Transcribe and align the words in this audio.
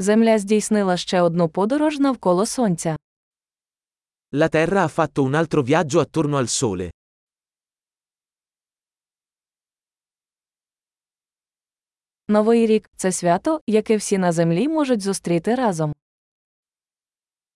Земля 0.00 0.38
здійснила 0.38 0.96
ще 0.96 1.20
одну 1.20 1.48
подорож 1.48 1.98
навколо 1.98 2.46
Сонця. 2.46 2.96
La 4.32 4.48
Terra 4.48 4.82
ha 4.84 4.88
fatto 4.88 5.22
un 5.22 5.34
altro 5.34 5.62
viaggio 5.62 6.00
attorno 6.00 6.36
al 6.36 6.48
Sole. 6.48 6.90
Новий 12.28 12.66
рік 12.66 12.90
це 12.96 13.12
свято, 13.12 13.60
яке 13.66 13.96
всі 13.96 14.18
на 14.18 14.32
землі 14.32 14.68
можуть 14.68 15.00
зустріти 15.00 15.54
разом. 15.54 15.94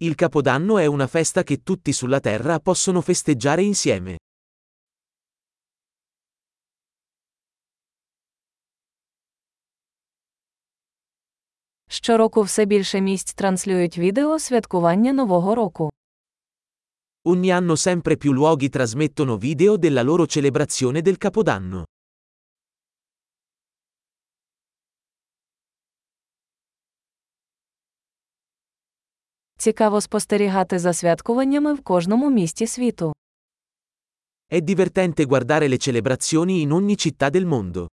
Il 0.00 0.14
Capodanno 0.14 0.78
è 0.78 0.86
una 0.86 1.06
festa 1.06 1.42
che 1.44 1.62
tutti 1.62 1.92
sulla 1.92 2.20
Terra 2.20 2.58
possono 2.60 3.00
festeggiare 3.00 3.62
insieme. 3.62 4.16
Щороку 11.93 12.41
все 12.41 12.65
більше 12.65 13.01
місць 13.01 13.33
транслюють 13.33 13.97
відео 13.97 14.39
святкування 14.39 15.13
Нового 15.13 15.55
року. 15.55 15.89
Ogni 17.25 17.51
anno 17.51 17.75
sempre 17.75 18.15
più 18.17 18.31
luoghi 18.33 18.69
trasmettono 18.69 19.37
video 19.37 19.77
della 19.77 20.03
loro 20.03 20.25
celebrazione 20.25 21.01
del 21.01 21.17
Capodanno. 21.17 21.83
Цікаво 29.57 30.01
спостерігати 30.01 30.79
за 30.79 30.93
святкуваннями 30.93 31.73
в 31.73 31.81
кожному 31.81 32.29
місті 32.29 32.67
світу. 32.67 33.13
È 34.51 34.61
divertente 34.61 35.25
guardare 35.25 35.67
le 35.67 35.77
celebrazioni 35.77 36.61
in 36.61 36.71
ogni 36.71 36.95
città 36.97 37.29
del 37.29 37.45
mondo. 37.45 37.87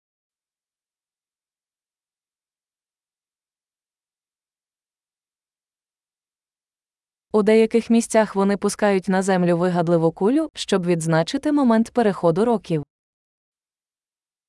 У 7.32 7.42
деяких 7.42 7.90
місцях 7.90 8.34
вони 8.34 8.56
пускають 8.56 9.08
на 9.08 9.22
землю 9.22 9.58
вигадливу 9.58 10.12
кулю, 10.12 10.48
щоб 10.54 10.86
відзначити 10.86 11.52
момент 11.52 11.90
переходу 11.90 12.44
років. 12.44 12.82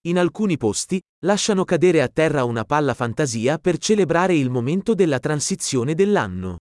In 0.06 0.17
alcuni 0.17 0.58
posti, 0.58 1.00
lasciano 1.23 1.64
cadere 1.66 2.00
a 2.02 2.08
terra 2.08 2.41
una 2.44 2.64
palla 2.66 2.94
fantasia 3.02 3.53
per 3.66 3.75
celebrare 3.88 4.36
il 4.44 4.50
momento 4.50 4.95
della 4.95 5.19
transizione 5.19 5.94
dell'anno. 5.95 6.58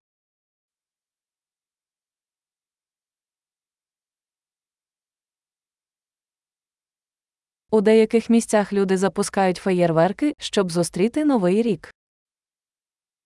У 7.70 7.80
деяких 7.80 8.30
місцях 8.30 8.72
люди 8.72 8.96
запускають 8.96 9.56
феєрверки, 9.56 10.34
щоб 10.38 10.72
зустріти 10.72 11.24
новий 11.24 11.62
рік. 11.62 11.90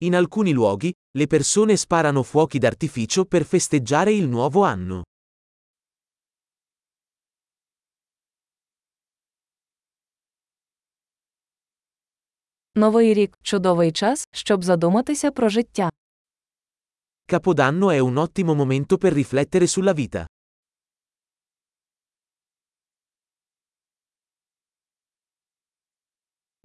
In 0.04 0.16
alcuni 0.16 0.52
luoghi, 0.54 0.94
le 1.18 1.28
persone 1.28 1.76
sparano 1.76 2.24
fuochi 2.24 2.58
d'artificio 2.58 3.26
per 3.26 3.44
festeggiare 3.44 4.14
il 4.14 4.28
nuovo 4.28 4.64
anno. 4.64 5.04
Новий 12.76 13.14
рік 13.14 13.38
чудовий 13.42 13.92
час, 13.92 14.28
щоб 14.32 14.64
задуматися 14.64 15.32
про 15.32 15.50
життя. 15.50 15.90
Capodanno 17.32 17.92
è 17.92 18.00
un 18.00 18.18
ottimo 18.18 18.54
momento 18.56 18.98
per 18.98 19.14
riflettere 19.14 19.68
sulla 19.68 19.94
vita. 19.94 20.26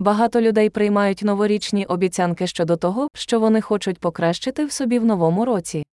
Багато 0.01 0.41
людей 0.41 0.69
приймають 0.69 1.21
новорічні 1.21 1.85
обіцянки 1.85 2.47
щодо 2.47 2.77
того, 2.77 3.07
що 3.13 3.39
вони 3.39 3.61
хочуть 3.61 3.99
покращити 3.99 4.65
в 4.65 4.71
собі 4.71 4.99
в 4.99 5.05
новому 5.05 5.45
році. 5.45 5.85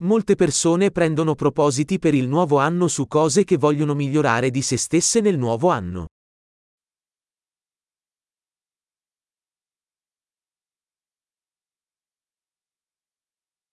Molte 0.00 0.34
persone 0.36 0.90
prendono 0.90 1.34
propositi 1.34 1.98
per 1.98 2.14
il 2.14 2.28
nuovo 2.28 2.56
anno 2.58 2.88
su 2.88 3.06
cose 3.06 3.44
che 3.44 3.56
vogliono 3.56 3.94
migliorare 3.94 4.50
di 4.50 4.62
se 4.62 4.76
stesse 4.76 5.20
nel 5.20 5.38
nuovo 5.38 5.70
anno. 5.70 6.06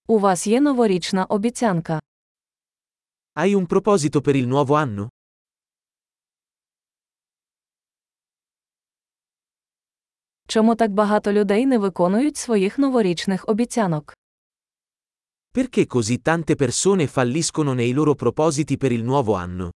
У 0.07 0.19
вас 0.19 0.47
є 0.47 0.61
новорічна 0.61 1.25
обіцянка. 1.25 1.99
Hai 3.35 3.55
un 3.55 3.65
proposito 3.65 4.21
per 4.21 4.35
il 4.35 4.47
nuovo 4.47 4.75
anno? 4.75 5.07
Чому 10.51 10.75
так 10.75 10.91
багато 10.91 11.33
людей 11.33 11.65
не 11.65 11.77
виконують 11.77 12.37
своїх 12.37 12.77
новорічних 12.77 13.45
обіцянок? 13.47 14.13
Perché 15.55 15.85
così 15.85 16.17
tante 16.21 16.55
persone 16.55 17.07
falliscono 17.07 17.73
nei 17.73 17.93
loro 17.93 18.15
propositi 18.15 18.77
per 18.77 18.91
il 18.91 19.03
nuovo 19.03 19.35
anno? 19.35 19.69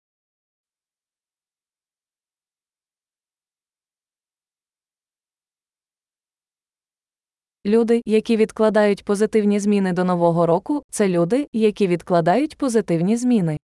Люди, 7.67 8.03
які 8.07 8.37
відкладають 8.37 9.05
позитивні 9.05 9.61
зміни 9.61 9.93
до 9.93 10.05
нового 10.05 10.47
року, 10.47 10.83
це 10.91 11.09
люди, 11.09 11.49
які 11.53 11.87
відкладають 11.87 12.59
позитивні 12.59 13.17
зміни. 13.17 13.59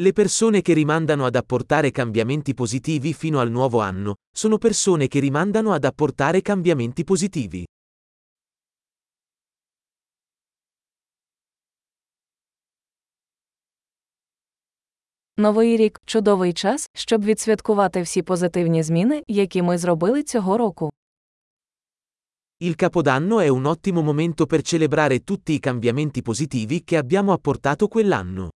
Le 0.00 0.12
persone 0.12 0.62
che 0.62 0.74
rimandano 0.74 1.26
ad 1.26 1.34
apportare 1.34 1.90
cambiamenti 1.90 2.54
positivi 2.54 3.12
fino 3.12 3.40
al 3.40 3.50
nuovo 3.50 3.80
anno, 3.80 4.14
sono 4.32 4.56
persone 4.56 5.08
che 5.08 5.18
rimandano 5.18 5.72
ad 5.72 5.84
apportare 5.84 6.40
cambiamenti 6.40 7.02
positivi. 7.02 7.64
Новий 15.36 15.76
рік 15.76 16.00
чудовий 16.04 16.52
час, 16.52 16.90
щоб 16.94 17.24
відсвяткувати 17.24 18.02
всі 18.02 18.22
позитивні 18.22 18.82
зміни, 18.82 19.22
які 19.28 19.62
ми 19.62 19.78
зробили 19.78 20.22
цього 20.22 20.58
року. 20.58 20.90
Il 22.60 22.74
Capodanno 22.76 23.40
è 23.40 23.48
un 23.48 23.66
ottimo 23.66 24.02
momento 24.02 24.46
per 24.46 24.62
celebrare 24.62 25.24
tutti 25.24 25.52
i 25.52 25.60
cambiamenti 25.60 26.22
positivi 26.22 26.84
che 26.84 26.96
abbiamo 26.96 27.32
apportato 27.32 27.88
quell'anno. 27.88 28.48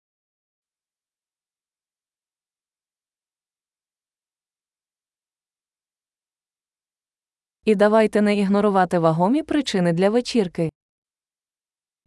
І 7.65 7.75
давайте 7.75 8.23
не 8.23 8.37
ігнорувати 8.37 8.99
вагомі 8.99 9.43
причини 9.43 9.93
для 9.93 10.11
вечірки. 10.11 10.71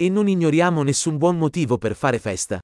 E 0.01 0.09
non 0.09 0.27
ignoriamo 0.27 0.83
nessun 0.83 1.19
buon 1.19 1.37
motivo 1.37 1.77
per 1.77 1.93
fare 2.01 2.19
festa. 2.19 2.59